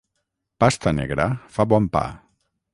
Pasta 0.63 0.93
negra 1.01 1.29
fa 1.59 1.69
bon 1.75 1.93
pa. 1.99 2.05